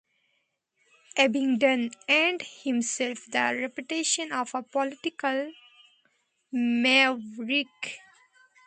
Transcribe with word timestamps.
Abingdon 1.15 1.91
earned 2.09 2.41
himself 2.41 3.27
the 3.27 3.55
reputation 3.61 4.31
of 4.31 4.49
a 4.55 4.63
political 4.63 5.53
maverick. 6.51 7.67